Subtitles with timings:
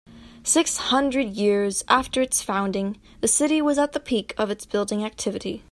[0.41, 5.05] Six hundred years after its founding, the city was at the peak of its building
[5.05, 5.59] activity.